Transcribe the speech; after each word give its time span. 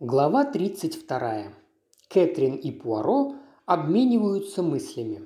Глава 0.00 0.44
32. 0.44 1.52
Кэтрин 2.08 2.56
и 2.56 2.72
Пуаро 2.72 3.36
обмениваются 3.64 4.60
мыслями. 4.60 5.22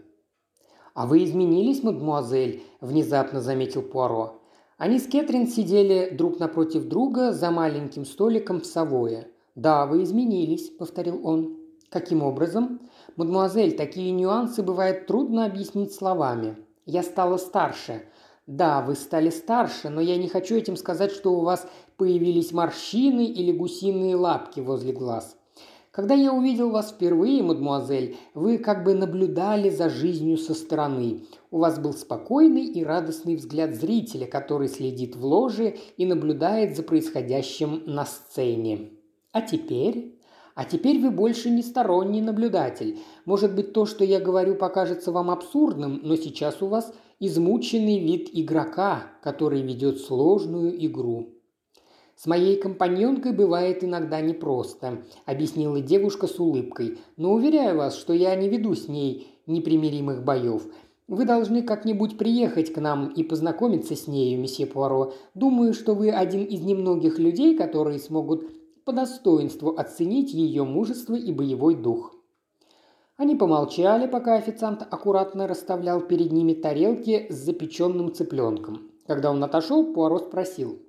«А 0.93 1.07
вы 1.07 1.25
изменились, 1.25 1.83
мадемуазель»,– 1.83 2.63
внезапно 2.83 3.41
заметил 3.41 3.81
Пуаро. 3.81 4.43
Они 4.77 4.99
с 4.99 5.07
Кэтрин 5.07 5.47
сидели 5.47 6.11
друг 6.11 6.39
напротив 6.39 6.87
друга 6.87 7.33
за 7.33 7.51
маленьким 7.51 8.05
столиком 8.05 8.61
в 8.61 8.67
Савое. 8.67 9.29
«Да, 9.55 9.87
вы 9.87 10.03
изменились»,– 10.03 10.69
повторил 10.79 11.27
он. 11.27 11.57
«Каким 11.89 12.23
образом?» 12.23 12.79
«Мадемуазель, 13.17 13.75
такие 13.75 14.11
нюансы 14.11 14.63
бывает 14.63 15.07
трудно 15.07 15.47
объяснить 15.47 15.95
словами. 15.95 16.59
Я 16.85 17.03
стала 17.03 17.39
старше. 17.39 18.03
Да, 18.47 18.83
вы 18.83 18.97
стали 18.97 19.31
старше, 19.31 19.89
но 19.89 20.03
я 20.03 20.19
не 20.19 20.29
хочу 20.29 20.57
этим 20.57 20.77
сказать, 20.77 21.13
что 21.13 21.33
у 21.33 21.41
вас 21.41 21.67
появились 21.99 22.53
морщины 22.53 23.27
или 23.27 23.53
гусиные 23.53 24.17
лапки 24.17 24.61
возле 24.61 24.93
глаз. 24.93 25.37
Когда 25.91 26.15
я 26.15 26.33
увидел 26.33 26.71
вас 26.71 26.93
впервые, 26.93 27.43
мадемуазель, 27.43 28.17
вы 28.33 28.59
как 28.59 28.85
бы 28.85 28.95
наблюдали 28.95 29.69
за 29.69 29.91
жизнью 29.91 30.39
со 30.39 30.55
стороны. 30.55 31.25
У 31.51 31.59
вас 31.59 31.81
был 31.81 31.93
спокойный 31.93 32.65
и 32.65 32.85
радостный 32.85 33.35
взгляд 33.35 33.75
зрителя, 33.75 34.27
который 34.27 34.69
следит 34.69 35.17
в 35.17 35.25
ложе 35.25 35.77
и 35.97 36.07
наблюдает 36.07 36.77
за 36.77 36.85
происходящим 36.85 37.83
на 37.87 38.07
сцене. 38.07 38.91
А 39.33 39.43
теперь? 39.43 40.21
А 40.55 40.65
теперь 40.65 41.01
вы 41.01 41.11
больше 41.11 41.51
не 41.51 41.63
сторонний 41.63 42.21
наблюдатель. 42.21 43.01
Может 43.25 43.57
быть, 43.57 43.73
то, 43.73 43.85
что 43.85 44.05
я 44.05 44.21
говорю, 44.21 44.55
покажется 44.55 45.11
вам 45.11 45.31
абсурдным, 45.31 45.99
но 46.05 46.15
сейчас 46.15 46.63
у 46.63 46.69
вас 46.69 46.95
измученный 47.19 47.99
вид 47.99 48.29
игрока, 48.33 49.03
который 49.21 49.63
ведет 49.63 50.01
сложную 50.01 50.85
игру. 50.87 51.38
«С 52.21 52.27
моей 52.27 52.57
компаньонкой 52.57 53.31
бывает 53.31 53.85
иногда 53.85 54.21
непросто»,– 54.21 55.05
объяснила 55.25 55.81
девушка 55.81 56.27
с 56.27 56.41
улыбкой. 56.41 56.99
«Но 57.17 57.33
уверяю 57.33 57.79
вас, 57.79 57.97
что 57.97 58.13
я 58.13 58.35
не 58.35 58.49
веду 58.49 58.75
с 58.75 58.89
ней 58.89 59.39
непримиримых 59.47 60.25
боев. 60.25 60.65
Вы 61.07 61.25
должны 61.25 61.63
как-нибудь 61.63 62.19
приехать 62.19 62.73
к 62.73 62.81
нам 62.81 63.07
и 63.11 63.23
познакомиться 63.23 63.95
с 63.95 64.09
нею, 64.09 64.41
месье 64.41 64.67
Пуаро. 64.67 65.13
Думаю, 65.35 65.73
что 65.73 65.95
вы 65.95 66.11
один 66.11 66.43
из 66.43 66.61
немногих 66.61 67.21
людей, 67.21 67.57
которые 67.57 68.01
смогут 68.01 68.51
по 68.85 68.93
достоинству 68.93 69.77
оценить 69.79 70.33
ее 70.33 70.65
мужество 70.65 71.15
и 71.15 71.31
боевой 71.31 71.77
дух». 71.77 72.17
Они 73.17 73.37
помолчали, 73.37 74.09
пока 74.09 74.35
официант 74.35 74.83
аккуратно 74.83 75.47
расставлял 75.47 76.01
перед 76.01 76.33
ними 76.33 76.55
тарелки 76.55 77.29
с 77.31 77.37
запеченным 77.37 78.13
цыпленком. 78.13 78.91
Когда 79.07 79.31
он 79.31 79.45
отошел, 79.45 79.95
Пуаро 79.95 80.19
спросил. 80.19 80.81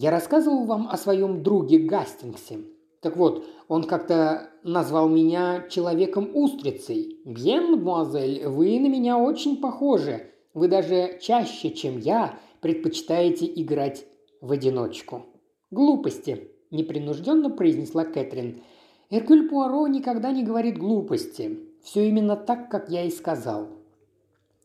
«Я 0.00 0.10
рассказывал 0.10 0.64
вам 0.64 0.88
о 0.90 0.96
своем 0.96 1.42
друге 1.42 1.76
Гастингсе. 1.76 2.60
Так 3.02 3.18
вот, 3.18 3.44
он 3.68 3.84
как-то 3.84 4.48
назвал 4.62 5.10
меня 5.10 5.66
человеком-устрицей. 5.68 7.18
Бьен, 7.26 7.72
мадемуазель, 7.72 8.46
вы 8.46 8.80
на 8.80 8.86
меня 8.86 9.18
очень 9.18 9.58
похожи. 9.58 10.30
Вы 10.54 10.68
даже 10.68 11.18
чаще, 11.20 11.70
чем 11.70 11.98
я, 11.98 12.38
предпочитаете 12.62 13.44
играть 13.44 14.06
в 14.40 14.52
одиночку». 14.52 15.26
«Глупости»,– 15.70 16.48
непринужденно 16.70 17.50
произнесла 17.50 18.06
Кэтрин. 18.06 18.62
Эркюль 19.10 19.50
Пуаро 19.50 19.86
никогда 19.86 20.32
не 20.32 20.42
говорит 20.42 20.78
глупости. 20.78 21.58
Все 21.82 22.08
именно 22.08 22.36
так, 22.36 22.70
как 22.70 22.88
я 22.88 23.04
и 23.04 23.10
сказал. 23.10 23.68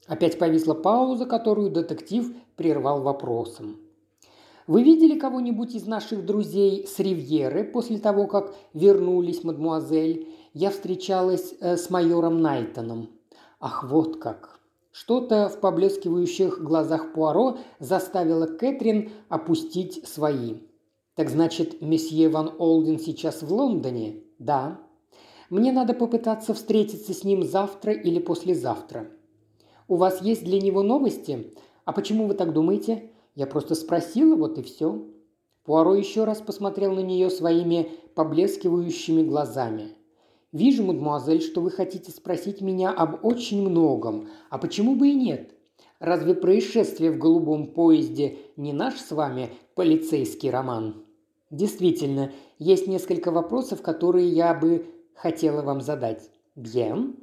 Опять 0.08 0.39
повисла 0.39 0.75
пауза, 0.75 1.25
которую 1.25 1.72
детектив 1.72 2.33
прервал 2.56 3.02
вопросом. 3.02 3.81
«Вы 4.67 4.83
видели 4.83 5.17
кого-нибудь 5.17 5.75
из 5.75 5.85
наших 5.85 6.25
друзей 6.25 6.88
с 6.88 6.99
Ривьеры 6.99 7.63
после 7.63 7.99
того, 7.99 8.27
как 8.27 8.55
вернулись, 8.73 9.44
мадмуазель? 9.44 10.30
Я 10.53 10.72
встречалась 10.72 11.53
э, 11.59 11.77
с 11.77 11.89
майором 11.89 12.41
Найтоном». 12.41 13.09
«Ах, 13.59 13.83
вот 13.83 14.17
как!» 14.17 14.59
Что-то 14.91 15.49
в 15.49 15.59
поблескивающих 15.59 16.63
глазах 16.63 17.12
Пуаро 17.12 17.57
заставило 17.79 18.47
Кэтрин 18.47 19.09
опустить 19.28 20.07
свои. 20.07 20.56
«Так 21.16 21.29
значит, 21.29 21.81
месье 21.81 22.29
Ван 22.29 22.53
Олден 22.57 22.97
сейчас 22.97 23.44
в 23.44 23.51
Лондоне?» 23.53 24.23
«Да». 24.40 24.79
«Мне 25.50 25.73
надо 25.73 25.94
попытаться 25.94 26.53
встретиться 26.53 27.13
с 27.13 27.23
ним 27.23 27.44
завтра 27.44 27.91
или 27.91 28.19
послезавтра». 28.19 29.07
«У 29.88 29.97
вас 29.97 30.22
есть 30.22 30.45
для 30.45 30.61
него 30.61 30.81
новости? 30.81 31.53
А 31.84 31.91
почему 31.91 32.25
вы 32.28 32.34
так 32.34 32.53
думаете?» 32.53 33.11
«Я 33.35 33.47
просто 33.47 33.75
спросила, 33.75 34.35
вот 34.35 34.57
и 34.57 34.62
все». 34.62 35.06
Пуаро 35.63 35.96
еще 35.96 36.23
раз 36.23 36.41
посмотрел 36.41 36.94
на 36.94 37.00
нее 37.00 37.29
своими 37.29 37.91
поблескивающими 38.16 39.23
глазами. 39.23 39.96
«Вижу, 40.51 40.84
мадемуазель, 40.84 41.41
что 41.41 41.62
вы 41.62 41.72
хотите 41.72 42.12
спросить 42.12 42.62
меня 42.62 42.91
об 42.91 43.25
очень 43.25 43.68
многом. 43.68 44.29
А 44.50 44.57
почему 44.57 44.96
бы 44.96 45.09
и 45.09 45.13
нет? 45.13 45.56
Разве 46.00 46.34
происшествие 46.34 47.12
в 47.12 47.18
голубом 47.18 47.68
поезде 47.68 48.38
не 48.57 48.73
наш 48.73 48.96
с 48.96 49.12
вами 49.12 49.52
полицейский 49.75 50.50
роман?» 50.50 51.06
Действительно, 51.52 52.31
есть 52.57 52.88
несколько 52.88 53.31
вопросов, 53.31 53.81
которые 53.81 54.29
я 54.29 54.53
бы 54.53 54.85
хотела 55.13 55.62
вам 55.62 55.81
задать. 55.81 56.29
Бьем? 56.56 57.17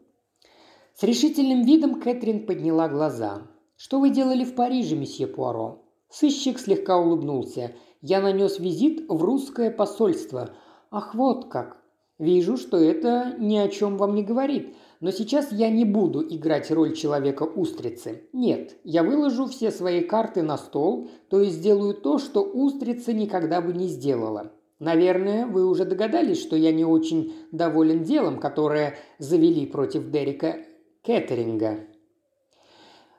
С 0.94 1.03
решительным 1.03 1.65
видом 1.65 2.00
Кэтрин 2.00 2.47
подняла 2.47 2.89
глаза. 2.89 3.43
«Что 3.77 3.99
вы 3.99 4.11
делали 4.11 4.44
в 4.44 4.55
Париже, 4.55 4.94
месье 4.94 5.27
Пуаро?» 5.27 5.81
Сыщик 6.12 6.59
слегка 6.59 6.99
улыбнулся. 6.99 7.73
«Я 8.03 8.21
нанес 8.21 8.59
визит 8.59 9.06
в 9.09 9.23
русское 9.23 9.71
посольство». 9.71 10.50
«Ах, 10.91 11.15
вот 11.15 11.49
как!» 11.49 11.78
«Вижу, 12.19 12.59
что 12.59 12.77
это 12.77 13.34
ни 13.39 13.56
о 13.56 13.69
чем 13.69 13.97
вам 13.97 14.15
не 14.15 14.23
говорит. 14.23 14.77
Но 15.00 15.11
сейчас 15.11 15.50
я 15.50 15.71
не 15.71 15.84
буду 15.84 16.23
играть 16.23 16.71
роль 16.71 16.95
человека-устрицы. 16.95 18.28
Нет, 18.33 18.77
я 18.84 19.03
выложу 19.03 19.47
все 19.47 19.71
свои 19.71 20.03
карты 20.03 20.43
на 20.43 20.59
стол, 20.59 21.09
то 21.28 21.41
есть 21.41 21.56
сделаю 21.56 21.95
то, 21.95 22.19
что 22.19 22.43
устрица 22.43 23.12
никогда 23.12 23.61
бы 23.61 23.73
не 23.73 23.89
сделала. 23.89 24.53
Наверное, 24.79 25.47
вы 25.47 25.67
уже 25.67 25.84
догадались, 25.87 26.41
что 26.41 26.56
я 26.56 26.73
не 26.73 26.84
очень 26.84 27.33
доволен 27.53 28.05
делом, 28.05 28.39
которое 28.39 28.97
завели 29.19 29.65
против 29.65 30.11
Дерека 30.11 30.59
Кеттеринга. 31.03 31.81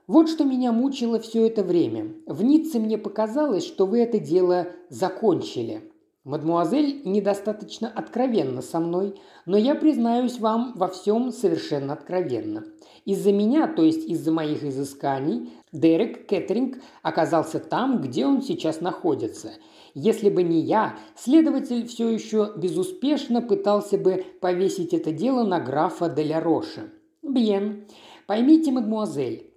Вот 0.06 0.30
что 0.30 0.44
меня 0.44 0.74
мучило 0.74 1.20
все 1.20 1.48
это 1.48 1.64
время. 1.64 2.14
В 2.26 2.44
Ницце 2.44 2.78
мне 2.80 2.98
показалось, 2.98 3.66
что 3.66 3.86
вы 3.86 4.00
это 4.00 4.20
дело 4.20 4.68
закончили. 4.90 5.90
Мадмуазель 6.26 7.02
недостаточно 7.06 7.90
откровенна 7.90 8.62
со 8.62 8.80
мной, 8.80 9.16
но 9.46 9.58
я 9.58 9.76
признаюсь 9.76 10.40
вам 10.40 10.74
во 10.76 10.88
всем 10.88 11.32
совершенно 11.32 11.94
откровенно. 11.94 12.66
Из-за 13.06 13.32
меня, 13.32 13.68
то 13.68 13.84
есть 13.84 14.08
из-за 14.08 14.32
моих 14.32 14.64
изысканий, 14.64 15.52
Дерек 15.72 16.28
Кеттеринг 16.28 16.78
оказался 17.02 17.60
там, 17.60 18.02
где 18.02 18.26
он 18.26 18.42
сейчас 18.42 18.82
находится. 18.82 19.52
Если 19.94 20.30
бы 20.30 20.44
не 20.44 20.62
я, 20.62 20.98
следователь 21.16 21.86
все 21.88 22.10
еще 22.10 22.54
безуспешно 22.58 23.42
пытался 23.42 23.98
бы 23.98 24.26
повесить 24.42 24.94
это 24.94 25.12
дело 25.12 25.44
на 25.44 25.60
графа 25.60 26.10
Деля 26.10 26.40
Роша. 26.42 26.90
Бьен. 27.22 27.86
Поймите, 28.28 28.72
мадмуазель, 28.72 29.53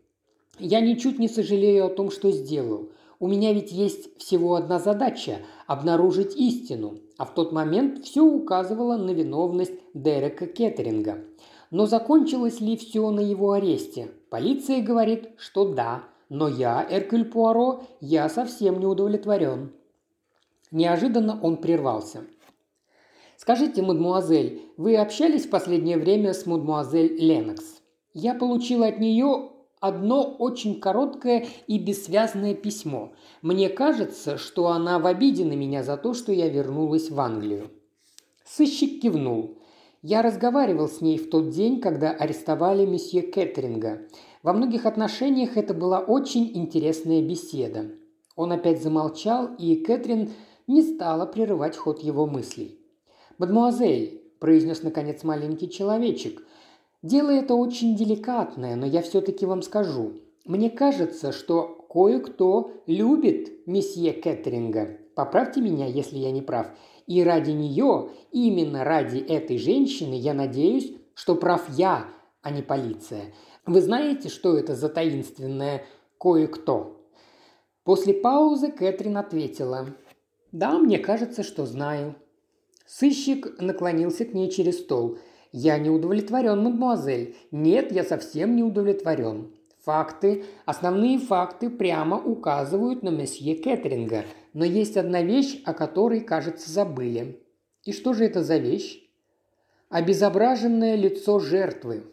я 0.58 0.80
ничуть 0.80 1.18
не 1.18 1.28
сожалею 1.28 1.86
о 1.86 1.90
том, 1.90 2.10
что 2.10 2.30
сделал. 2.30 2.90
У 3.18 3.28
меня 3.28 3.52
ведь 3.52 3.72
есть 3.72 4.18
всего 4.18 4.56
одна 4.56 4.78
задача– 4.78 5.38
обнаружить 5.66 6.36
истину, 6.36 6.98
а 7.16 7.24
в 7.24 7.34
тот 7.34 7.52
момент 7.52 8.04
все 8.04 8.22
указывало 8.22 8.96
на 8.96 9.10
виновность 9.10 9.72
Дерека 9.94 10.46
Кеттеринга. 10.46 11.24
Но 11.70 11.86
закончилось 11.86 12.60
ли 12.60 12.76
все 12.76 13.10
на 13.10 13.20
его 13.20 13.52
аресте? 13.52 14.08
Полиция 14.30 14.82
говорит, 14.82 15.30
что 15.38 15.72
да, 15.72 16.04
но 16.28 16.48
я, 16.48 16.86
Эркюль 16.88 17.24
Пуаро, 17.24 17.84
я 18.00 18.28
совсем 18.28 18.78
не 18.78 18.86
удовлетворен. 18.86 19.72
Неожиданно 20.70 21.40
он 21.42 21.56
прервался. 21.56 22.24
«Скажите, 23.36 23.82
мадмуазель, 23.82 24.62
вы 24.76 24.96
общались 24.96 25.46
в 25.46 25.50
последнее 25.50 25.98
время 25.98 26.32
с 26.32 26.46
мадмуазель 26.46 27.16
Ленокс? 27.18 27.82
Я 28.14 28.34
получил 28.34 28.82
от 28.82 28.98
нее 28.98 29.50
одно 29.86 30.22
очень 30.22 30.80
короткое 30.80 31.46
и 31.66 31.78
бессвязное 31.78 32.54
письмо. 32.54 33.12
Мне 33.42 33.68
кажется, 33.68 34.38
что 34.38 34.68
она 34.68 34.98
в 34.98 35.06
обиде 35.06 35.44
на 35.44 35.54
меня 35.54 35.82
за 35.82 35.96
то, 35.96 36.14
что 36.14 36.32
я 36.32 36.48
вернулась 36.48 37.10
в 37.10 37.18
Англию. 37.20 37.70
Сыщик 38.44 39.00
кивнул. 39.02 39.58
Я 40.02 40.22
разговаривал 40.22 40.88
с 40.88 41.00
ней 41.00 41.18
в 41.18 41.30
тот 41.30 41.50
день, 41.50 41.80
когда 41.80 42.12
арестовали 42.12 42.86
месье 42.86 43.22
Кэтринга. 43.22 44.02
Во 44.42 44.52
многих 44.52 44.86
отношениях 44.86 45.56
это 45.56 45.74
была 45.74 45.98
очень 45.98 46.56
интересная 46.56 47.22
беседа. 47.22 47.90
Он 48.36 48.52
опять 48.52 48.82
замолчал, 48.82 49.54
и 49.58 49.76
Кэтрин 49.76 50.30
не 50.66 50.82
стала 50.82 51.26
прерывать 51.26 51.76
ход 51.76 52.00
его 52.00 52.26
мыслей. 52.26 52.78
«Мадемуазель»,– 53.38 54.22
произнес 54.38 54.82
наконец 54.82 55.24
маленький 55.24 55.68
человечек, 55.68 56.42
Дело 57.06 57.30
это 57.30 57.54
очень 57.54 57.94
деликатное, 57.94 58.74
но 58.74 58.84
я 58.84 59.00
все-таки 59.00 59.46
вам 59.46 59.62
скажу. 59.62 60.14
Мне 60.44 60.70
кажется, 60.70 61.30
что 61.30 61.86
кое-кто 61.88 62.82
любит 62.88 63.64
месье 63.64 64.12
Кэтринга. 64.12 64.98
Поправьте 65.14 65.60
меня, 65.60 65.86
если 65.86 66.18
я 66.18 66.32
не 66.32 66.42
прав. 66.42 66.66
И 67.06 67.22
ради 67.22 67.52
нее, 67.52 68.10
именно 68.32 68.82
ради 68.82 69.18
этой 69.18 69.56
женщины, 69.56 70.14
я 70.14 70.34
надеюсь, 70.34 70.94
что 71.14 71.36
прав 71.36 71.62
я, 71.78 72.06
а 72.42 72.50
не 72.50 72.62
полиция. 72.62 73.32
Вы 73.66 73.82
знаете, 73.82 74.28
что 74.28 74.58
это 74.58 74.74
за 74.74 74.88
таинственное 74.88 75.84
кое-кто?» 76.18 77.08
После 77.84 78.14
паузы 78.14 78.72
Кэтрин 78.72 79.16
ответила. 79.16 79.94
«Да, 80.50 80.76
мне 80.76 80.98
кажется, 80.98 81.44
что 81.44 81.66
знаю». 81.66 82.16
Сыщик 82.84 83.60
наклонился 83.60 84.24
к 84.24 84.34
ней 84.34 84.50
через 84.50 84.80
стол. 84.80 85.18
«Я 85.58 85.78
не 85.78 85.88
удовлетворен, 85.88 86.62
мадемуазель. 86.62 87.34
Нет, 87.50 87.90
я 87.90 88.04
совсем 88.04 88.56
не 88.56 88.62
удовлетворен. 88.62 89.54
Факты, 89.86 90.44
основные 90.66 91.18
факты 91.18 91.70
прямо 91.70 92.18
указывают 92.18 93.02
на 93.02 93.08
месье 93.08 93.56
Кэтринга. 93.56 94.26
Но 94.52 94.66
есть 94.66 94.98
одна 94.98 95.22
вещь, 95.22 95.62
о 95.64 95.72
которой, 95.72 96.20
кажется, 96.20 96.70
забыли. 96.70 97.40
И 97.84 97.92
что 97.92 98.12
же 98.12 98.26
это 98.26 98.44
за 98.44 98.58
вещь? 98.58 99.02
Обезображенное 99.88 100.94
лицо 100.94 101.38
жертвы. 101.38 102.04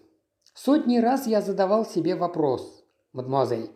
Сотни 0.54 1.00
раз 1.00 1.28
я 1.28 1.42
задавал 1.42 1.86
себе 1.86 2.16
вопрос, 2.16 2.86
мадемуазель. 3.12 3.72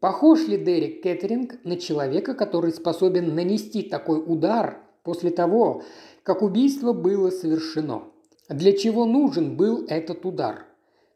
Похож 0.00 0.48
ли 0.48 0.56
Дерек 0.56 1.02
Кэтринг 1.02 1.62
на 1.64 1.76
человека, 1.76 2.32
который 2.32 2.72
способен 2.72 3.34
нанести 3.34 3.82
такой 3.82 4.24
удар 4.26 4.78
после 5.02 5.28
того, 5.28 5.82
как 6.22 6.40
убийство 6.40 6.94
было 6.94 7.28
совершено? 7.28 8.04
Для 8.48 8.72
чего 8.74 9.06
нужен 9.06 9.56
был 9.56 9.86
этот 9.88 10.24
удар? 10.24 10.66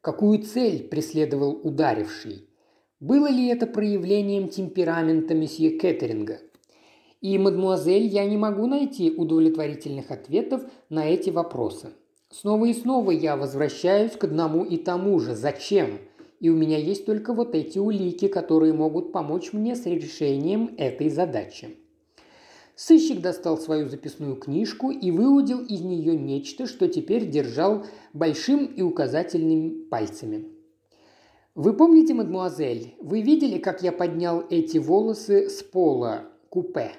Какую 0.00 0.42
цель 0.42 0.88
преследовал 0.88 1.60
ударивший? 1.62 2.48
Было 2.98 3.28
ли 3.28 3.46
это 3.46 3.68
проявлением 3.68 4.48
темперамента 4.48 5.32
месье 5.34 5.78
Кэтеринга? 5.78 6.40
И, 7.20 7.38
мадмуазель, 7.38 8.06
я 8.06 8.24
не 8.24 8.36
могу 8.36 8.66
найти 8.66 9.12
удовлетворительных 9.12 10.10
ответов 10.10 10.62
на 10.88 11.06
эти 11.06 11.30
вопросы. 11.30 11.90
Снова 12.30 12.64
и 12.64 12.74
снова 12.74 13.12
я 13.12 13.36
возвращаюсь 13.36 14.12
к 14.12 14.24
одному 14.24 14.64
и 14.64 14.76
тому 14.76 15.20
же. 15.20 15.36
Зачем? 15.36 15.98
И 16.40 16.48
у 16.48 16.56
меня 16.56 16.78
есть 16.78 17.06
только 17.06 17.32
вот 17.32 17.54
эти 17.54 17.78
улики, 17.78 18.26
которые 18.26 18.72
могут 18.72 19.12
помочь 19.12 19.52
мне 19.52 19.76
с 19.76 19.86
решением 19.86 20.74
этой 20.78 21.08
задачи. 21.08 21.76
Сыщик 22.82 23.20
достал 23.20 23.58
свою 23.58 23.90
записную 23.90 24.36
книжку 24.36 24.90
и 24.90 25.10
выудил 25.10 25.60
из 25.60 25.82
нее 25.82 26.16
нечто, 26.16 26.64
что 26.64 26.88
теперь 26.88 27.28
держал 27.28 27.84
большим 28.14 28.64
и 28.64 28.80
указательным 28.80 29.86
пальцами. 29.90 30.46
«Вы 31.54 31.74
помните, 31.74 32.14
мадмуазель, 32.14 32.94
вы 32.98 33.20
видели, 33.20 33.58
как 33.58 33.82
я 33.82 33.92
поднял 33.92 34.42
эти 34.48 34.78
волосы 34.78 35.50
с 35.50 35.62
пола 35.62 36.22
купе?» 36.48 36.92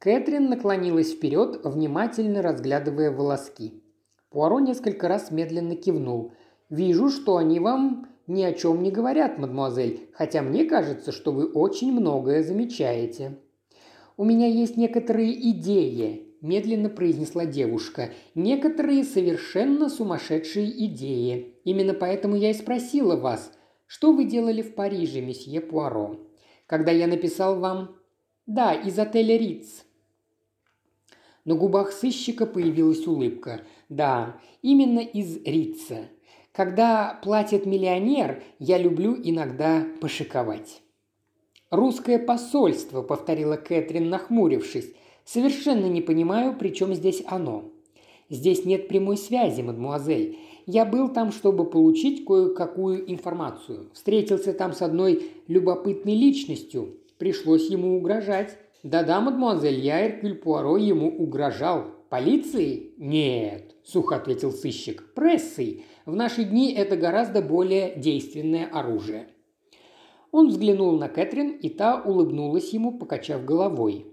Кэтрин 0.00 0.50
наклонилась 0.50 1.12
вперед, 1.12 1.60
внимательно 1.62 2.42
разглядывая 2.42 3.12
волоски. 3.12 3.80
Пуаро 4.28 4.58
несколько 4.58 5.06
раз 5.06 5.30
медленно 5.30 5.76
кивнул. 5.76 6.32
«Вижу, 6.68 7.10
что 7.10 7.36
они 7.36 7.60
вам 7.60 8.08
ни 8.26 8.42
о 8.42 8.52
чем 8.52 8.82
не 8.82 8.90
говорят, 8.90 9.38
мадемуазель, 9.38 10.08
хотя 10.14 10.42
мне 10.42 10.64
кажется, 10.64 11.12
что 11.12 11.30
вы 11.30 11.46
очень 11.46 11.92
многое 11.92 12.42
замечаете». 12.42 13.38
«У 14.16 14.24
меня 14.24 14.46
есть 14.46 14.76
некоторые 14.76 15.32
идеи»,– 15.50 16.34
медленно 16.40 16.88
произнесла 16.88 17.46
девушка. 17.46 18.10
«Некоторые 18.34 19.04
совершенно 19.04 19.88
сумасшедшие 19.88 20.86
идеи. 20.86 21.54
Именно 21.64 21.94
поэтому 21.94 22.36
я 22.36 22.50
и 22.50 22.54
спросила 22.54 23.16
вас, 23.16 23.52
что 23.86 24.12
вы 24.12 24.24
делали 24.24 24.62
в 24.62 24.74
Париже, 24.74 25.20
месье 25.20 25.60
Пуаро? 25.60 26.20
Когда 26.66 26.92
я 26.92 27.06
написал 27.06 27.58
вам 27.58 27.96
«Да, 28.46 28.72
из 28.74 28.98
отеля 28.98 29.36
Риц», 29.36 29.84
на 31.44 31.54
губах 31.54 31.90
сыщика 31.92 32.46
появилась 32.46 33.06
улыбка. 33.06 33.62
«Да, 33.88 34.40
именно 34.62 35.00
из 35.00 35.38
Рица. 35.44 36.08
Когда 36.52 37.18
платит 37.22 37.66
миллионер, 37.66 38.42
я 38.58 38.78
люблю 38.78 39.16
иногда 39.20 39.84
пошиковать». 40.00 40.82
«Русское 41.72 42.18
посольство»,— 42.18 43.00
повторила 43.02 43.56
Кэтрин, 43.56 44.10
нахмурившись. 44.10 44.92
«Совершенно 45.24 45.86
не 45.86 46.02
понимаю, 46.02 46.54
при 46.54 46.68
чем 46.68 46.92
здесь 46.92 47.22
оно». 47.26 47.70
«Здесь 48.28 48.66
нет 48.66 48.88
прямой 48.88 49.16
связи, 49.16 49.62
мадмуазель. 49.62 50.36
Я 50.66 50.84
был 50.84 51.08
там, 51.08 51.32
чтобы 51.32 51.64
получить 51.64 52.26
кое-какую 52.26 53.10
информацию. 53.10 53.88
Встретился 53.94 54.52
там 54.52 54.74
с 54.74 54.82
одной 54.82 55.30
любопытной 55.48 56.14
личностью. 56.14 56.98
Пришлось 57.16 57.70
ему 57.70 57.96
угрожать. 57.96 58.58
«Да-да, 58.82 59.22
мадемуазель, 59.22 59.80
я, 59.80 60.06
Эркюль 60.06 60.34
Пуаро, 60.34 60.76
ему 60.76 61.08
угрожал. 61.08 61.86
Полицией? 62.10 62.92
Нет»,– 62.98 63.74
сухо 63.82 64.16
ответил 64.16 64.52
сыщик. 64.52 65.14
«Прессой. 65.14 65.86
В 66.04 66.14
наши 66.14 66.44
дни 66.44 66.74
это 66.74 66.98
гораздо 66.98 67.40
более 67.40 67.94
действенное 67.96 68.66
оружие». 68.66 69.28
Он 70.32 70.48
взглянул 70.48 70.98
на 70.98 71.08
Кэтрин, 71.08 71.50
и 71.50 71.68
та 71.68 72.02
улыбнулась 72.02 72.72
ему, 72.72 72.98
покачав 72.98 73.44
головой. 73.44 74.06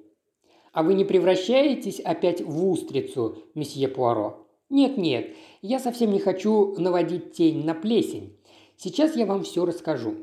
«А 0.71 0.83
вы 0.83 0.94
не 0.94 1.06
превращаетесь 1.06 2.00
опять 2.00 2.42
в 2.42 2.69
устрицу, 2.69 3.39
месье 3.56 3.88
Пуаро?» 3.88 4.45
«Нет-нет, 4.69 5.33
я 5.63 5.80
совсем 5.80 6.12
не 6.12 6.19
хочу 6.19 6.75
наводить 6.77 7.31
тень 7.31 7.66
на 7.66 7.74
плесень. 7.74 8.38
Сейчас 8.77 9.16
я 9.16 9.25
вам 9.25 9.44
все 9.44 9.66
расскажу. 9.66 10.16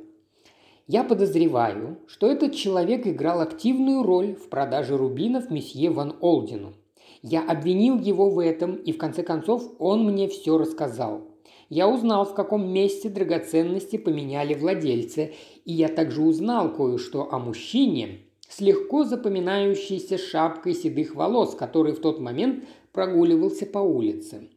Я 0.87 1.03
подозреваю, 1.03 1.99
что 2.07 2.31
этот 2.31 2.55
человек 2.55 3.07
играл 3.09 3.41
активную 3.41 4.05
роль 4.05 4.37
в 4.37 4.49
продаже 4.49 4.97
рубинов 4.97 5.51
месье 5.51 5.91
Ван 5.91 6.17
Олдину. 6.21 6.75
Я 7.23 7.43
обвинил 7.43 7.99
его 7.99 8.31
в 8.31 8.39
этом, 8.39 8.77
и 8.77 8.93
в 8.93 8.99
конце 8.99 9.25
концов 9.25 9.65
он 9.81 10.05
мне 10.05 10.29
все 10.29 10.57
рассказал. 10.59 11.23
Я 11.69 11.89
узнал, 11.89 12.25
в 12.25 12.35
каком 12.35 12.73
месте 12.73 13.09
драгоценности 13.09 13.97
поменяли 13.97 14.55
владельцы, 14.55 15.35
и 15.65 15.73
я 15.73 15.89
также 15.89 16.23
узнал 16.23 16.73
кое-что 16.73 17.33
о 17.33 17.39
мужчине 17.39 18.21
с 18.49 18.61
легко 18.61 19.05
запоминающейся 19.05 20.19
шапкой 20.19 20.75
седых 20.75 21.15
волос, 21.15 21.55
который 21.55 21.93
в 21.93 22.01
тот 22.01 22.21
момент 22.21 22.65
прогуливался 22.93 23.67
по 23.67 23.79
улице. 23.79 24.49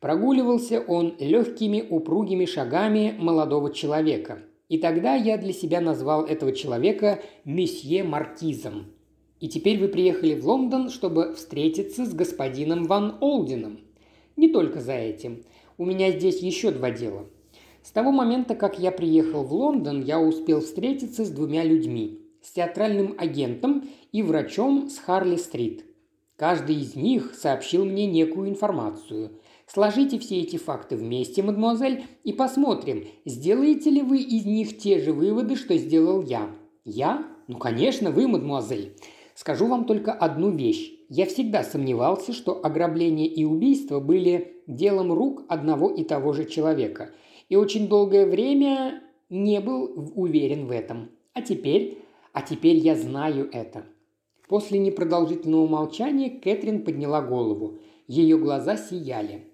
Прогуливался 0.00 0.80
он 0.80 1.14
легкими 1.18 1.86
упругими 1.88 2.44
шагами 2.44 3.14
молодого 3.18 3.72
человека– 3.72 4.40
и 4.68 4.76
тогда 4.76 5.14
я 5.14 5.38
для 5.38 5.52
себя 5.52 5.80
назвал 5.80 6.24
этого 6.24 6.52
человека 6.52 7.22
месье 7.44 8.04
Маркизом. 8.04 8.86
И 9.40 9.48
теперь 9.48 9.78
вы 9.78 9.88
приехали 9.88 10.38
в 10.38 10.46
Лондон, 10.46 10.90
чтобы 10.90 11.34
встретиться 11.34 12.04
с 12.04 12.12
господином 12.12 12.84
Ван 12.84 13.16
Олдином. 13.20 13.80
Не 14.36 14.48
только 14.50 14.80
за 14.80 14.92
этим. 14.92 15.44
У 15.80 15.84
меня 15.84 16.10
здесь 16.10 16.40
еще 16.40 16.72
два 16.72 16.90
дела. 16.90 17.26
С 17.84 17.92
того 17.92 18.10
момента, 18.10 18.56
как 18.56 18.80
я 18.80 18.90
приехал 18.90 19.44
в 19.44 19.54
Лондон, 19.54 20.02
я 20.02 20.18
успел 20.18 20.60
встретиться 20.60 21.24
с 21.24 21.30
двумя 21.30 21.62
людьми. 21.62 22.18
С 22.42 22.50
театральным 22.50 23.14
агентом 23.16 23.88
и 24.10 24.24
врачом 24.24 24.90
с 24.90 24.98
Харли-стрит. 24.98 25.84
Каждый 26.34 26.80
из 26.80 26.96
них 26.96 27.32
сообщил 27.32 27.84
мне 27.84 28.06
некую 28.06 28.48
информацию. 28.48 29.38
Сложите 29.68 30.18
все 30.18 30.40
эти 30.40 30.56
факты 30.56 30.96
вместе, 30.96 31.44
мадемуазель, 31.44 32.06
и 32.24 32.32
посмотрим, 32.32 33.06
сделаете 33.24 33.90
ли 33.90 34.02
вы 34.02 34.18
из 34.18 34.46
них 34.46 34.78
те 34.78 34.98
же 34.98 35.12
выводы, 35.12 35.54
что 35.54 35.76
сделал 35.76 36.22
я. 36.22 36.50
Я? 36.84 37.24
Ну, 37.46 37.56
конечно, 37.56 38.10
вы, 38.10 38.26
мадемуазель. 38.26 38.96
Скажу 39.36 39.68
вам 39.68 39.84
только 39.84 40.12
одну 40.12 40.50
вещь. 40.50 40.97
Я 41.08 41.24
всегда 41.26 41.64
сомневался, 41.64 42.32
что 42.32 42.60
ограбление 42.62 43.26
и 43.26 43.44
убийство 43.44 43.98
были 43.98 44.56
делом 44.66 45.12
рук 45.12 45.44
одного 45.48 45.90
и 45.90 46.04
того 46.04 46.32
же 46.32 46.44
человека. 46.44 47.10
И 47.48 47.56
очень 47.56 47.88
долгое 47.88 48.26
время 48.26 49.02
не 49.30 49.60
был 49.60 50.12
уверен 50.14 50.66
в 50.66 50.70
этом. 50.70 51.10
А 51.32 51.40
теперь, 51.40 51.98
а 52.32 52.42
теперь 52.42 52.76
я 52.76 52.94
знаю 52.94 53.48
это. 53.52 53.84
После 54.48 54.78
непродолжительного 54.78 55.66
молчания 55.66 56.30
Кэтрин 56.30 56.84
подняла 56.84 57.22
голову. 57.22 57.78
Ее 58.06 58.38
глаза 58.38 58.76
сияли. 58.76 59.44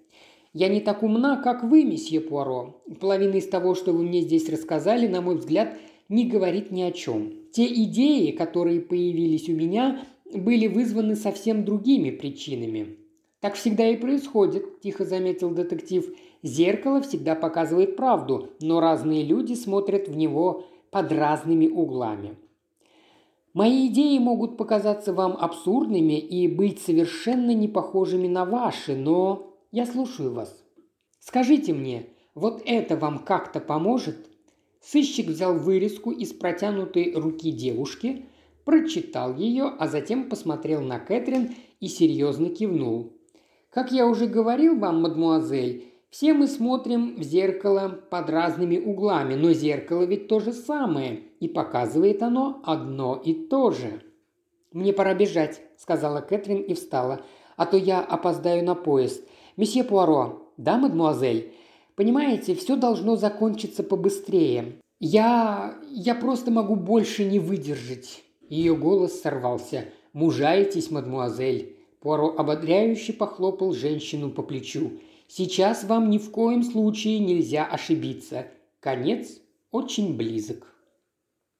Я 0.53 0.69
не 0.69 0.79
так 0.79 1.03
умна, 1.03 1.37
как 1.37 1.63
вы, 1.63 1.83
месье 1.83 2.21
Пуаро. 2.21 2.81
Половина 3.01 3.35
из 3.35 3.47
того, 3.47 3.75
что 3.75 3.91
вы 3.91 4.03
мне 4.03 4.21
здесь 4.21 4.49
рассказали, 4.49 5.07
на 5.07 5.21
мой 5.21 5.35
взгляд, 5.35 5.77
не 6.07 6.27
говорит 6.27 6.71
ни 6.71 6.81
о 6.81 6.91
чем. 6.91 7.33
Те 7.51 7.65
идеи, 7.65 8.31
которые 8.31 8.79
появились 8.79 9.49
у 9.49 9.53
меня, 9.53 10.05
были 10.37 10.67
вызваны 10.67 11.15
совсем 11.15 11.65
другими 11.65 12.09
причинами. 12.09 12.97
Так 13.39 13.55
всегда 13.55 13.87
и 13.87 13.97
происходит, 13.97 14.81
тихо 14.81 15.05
заметил 15.05 15.51
детектив. 15.51 16.05
Зеркало 16.41 17.01
всегда 17.01 17.35
показывает 17.35 17.95
правду, 17.95 18.49
но 18.61 18.79
разные 18.79 19.23
люди 19.23 19.53
смотрят 19.53 20.07
в 20.07 20.15
него 20.15 20.65
под 20.91 21.11
разными 21.11 21.67
углами. 21.67 22.35
Мои 23.53 23.87
идеи 23.87 24.17
могут 24.17 24.57
показаться 24.57 25.13
вам 25.13 25.37
абсурдными 25.39 26.19
и 26.19 26.47
быть 26.47 26.81
совершенно 26.81 27.51
не 27.53 27.67
похожими 27.67 28.27
на 28.27 28.43
ваши, 28.43 28.95
но 28.95 29.53
я 29.71 29.85
слушаю 29.85 30.33
вас. 30.33 30.61
Скажите 31.19 31.73
мне, 31.73 32.07
вот 32.33 32.61
это 32.65 32.97
вам 32.97 33.19
как-то 33.19 33.59
поможет?» 33.59 34.29
Сыщик 34.81 35.27
взял 35.27 35.57
вырезку 35.57 36.11
из 36.11 36.33
протянутой 36.33 37.13
руки 37.15 37.51
девушки, 37.51 38.25
прочитал 38.65 39.35
ее, 39.35 39.71
а 39.79 39.87
затем 39.87 40.27
посмотрел 40.27 40.81
на 40.81 40.99
Кэтрин 40.99 41.55
и 41.79 41.87
серьезно 41.87 42.49
кивнул. 42.49 43.13
«Как 43.69 43.91
я 43.91 44.07
уже 44.07 44.25
говорил 44.25 44.77
вам, 44.77 45.03
мадмуазель, 45.03 45.85
все 46.09 46.33
мы 46.33 46.47
смотрим 46.47 47.15
в 47.17 47.23
зеркало 47.23 47.89
под 48.09 48.29
разными 48.29 48.77
углами, 48.77 49.35
но 49.35 49.53
зеркало 49.53 50.03
ведь 50.03 50.27
то 50.27 50.39
же 50.39 50.51
самое, 50.51 51.21
и 51.39 51.47
показывает 51.47 52.23
оно 52.23 52.61
одно 52.65 53.21
и 53.23 53.33
то 53.33 53.71
же». 53.71 54.01
«Мне 54.71 54.91
пора 54.91 55.13
бежать»,– 55.13 55.61
сказала 55.77 56.21
Кэтрин 56.21 56.61
и 56.61 56.73
встала,– 56.73 57.21
«а 57.55 57.65
то 57.65 57.77
я 57.77 58.01
опоздаю 58.01 58.65
на 58.65 58.75
поезд. 58.75 59.25
Месье 59.55 59.85
Пуаро, 59.85 60.51
да, 60.57 60.77
мадмуазель? 60.77 61.53
Понимаете, 61.95 62.55
все 62.55 62.75
должно 62.75 63.15
закончиться 63.15 63.83
побыстрее. 63.83 64.81
Я... 64.99 65.75
я 65.89 66.15
просто 66.15 66.51
могу 66.51 66.75
больше 66.75 67.23
не 67.23 67.39
выдержать». 67.39 68.24
Ее 68.49 68.75
голос 68.75 69.21
сорвался. 69.21 69.85
«Мужайтесь, 70.13 70.91
мадмуазель!» 70.91 71.77
Пуаро 71.99 72.35
ободряюще 72.37 73.13
похлопал 73.13 73.73
женщину 73.73 74.29
по 74.29 74.43
плечу. 74.43 74.99
«Сейчас 75.27 75.83
вам 75.83 76.09
ни 76.09 76.17
в 76.17 76.29
коем 76.31 76.63
случае 76.63 77.19
нельзя 77.19 77.65
ошибиться. 77.65 78.47
Конец 78.79 79.41
очень 79.71 80.15
близок». 80.15 80.74